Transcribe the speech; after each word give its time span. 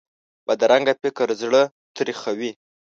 بدرنګه 0.47 0.93
فکر 1.01 1.27
زړه 1.41 1.61
تریخوي 1.95 2.51